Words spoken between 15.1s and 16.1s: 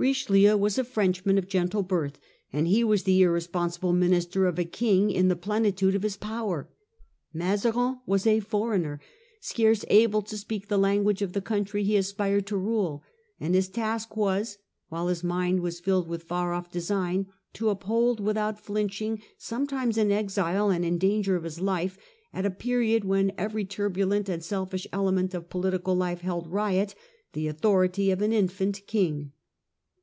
mind was filled